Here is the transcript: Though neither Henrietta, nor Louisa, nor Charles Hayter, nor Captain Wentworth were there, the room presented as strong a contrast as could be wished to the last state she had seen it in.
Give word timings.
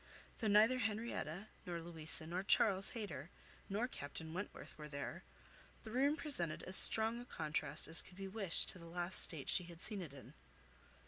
Though 0.39 0.47
neither 0.47 0.79
Henrietta, 0.79 1.49
nor 1.63 1.79
Louisa, 1.79 2.25
nor 2.25 2.41
Charles 2.41 2.89
Hayter, 2.97 3.29
nor 3.69 3.87
Captain 3.87 4.33
Wentworth 4.33 4.75
were 4.75 4.89
there, 4.89 5.23
the 5.83 5.91
room 5.91 6.15
presented 6.17 6.63
as 6.63 6.75
strong 6.75 7.21
a 7.21 7.25
contrast 7.25 7.87
as 7.87 8.01
could 8.01 8.17
be 8.17 8.27
wished 8.27 8.69
to 8.69 8.79
the 8.79 8.87
last 8.87 9.21
state 9.21 9.47
she 9.47 9.65
had 9.65 9.79
seen 9.79 10.01
it 10.01 10.11
in. 10.11 10.33